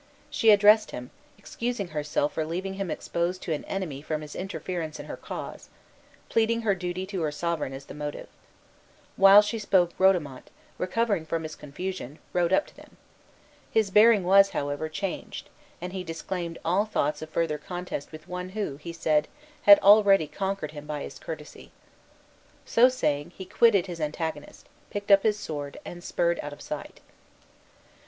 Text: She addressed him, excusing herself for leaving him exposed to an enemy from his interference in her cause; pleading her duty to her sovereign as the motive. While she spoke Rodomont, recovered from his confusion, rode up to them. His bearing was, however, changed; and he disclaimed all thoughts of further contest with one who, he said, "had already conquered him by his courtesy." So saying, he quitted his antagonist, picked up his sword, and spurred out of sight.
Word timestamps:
She 0.31 0.49
addressed 0.49 0.89
him, 0.89 1.11
excusing 1.37 1.89
herself 1.89 2.33
for 2.33 2.43
leaving 2.43 2.73
him 2.73 2.89
exposed 2.89 3.43
to 3.43 3.53
an 3.53 3.63
enemy 3.65 4.01
from 4.01 4.21
his 4.21 4.35
interference 4.35 4.99
in 4.99 5.05
her 5.05 5.15
cause; 5.15 5.69
pleading 6.27 6.61
her 6.61 6.73
duty 6.73 7.05
to 7.05 7.21
her 7.21 7.31
sovereign 7.31 7.71
as 7.71 7.85
the 7.85 7.93
motive. 7.93 8.27
While 9.15 9.43
she 9.43 9.59
spoke 9.59 9.91
Rodomont, 9.99 10.49
recovered 10.79 11.27
from 11.27 11.43
his 11.43 11.55
confusion, 11.55 12.17
rode 12.33 12.51
up 12.51 12.65
to 12.65 12.75
them. 12.75 12.97
His 13.69 13.91
bearing 13.91 14.23
was, 14.23 14.49
however, 14.49 14.89
changed; 14.89 15.49
and 15.79 15.93
he 15.93 16.03
disclaimed 16.03 16.57
all 16.65 16.85
thoughts 16.85 17.21
of 17.21 17.29
further 17.29 17.59
contest 17.59 18.11
with 18.11 18.27
one 18.27 18.49
who, 18.49 18.77
he 18.77 18.93
said, 18.93 19.27
"had 19.61 19.77
already 19.81 20.25
conquered 20.25 20.71
him 20.71 20.87
by 20.87 21.03
his 21.03 21.19
courtesy." 21.19 21.71
So 22.65 22.89
saying, 22.89 23.33
he 23.37 23.45
quitted 23.45 23.85
his 23.85 24.01
antagonist, 24.01 24.67
picked 24.89 25.11
up 25.11 25.21
his 25.21 25.37
sword, 25.37 25.77
and 25.85 26.03
spurred 26.03 26.39
out 26.41 26.53
of 26.53 26.61
sight. 26.63 27.01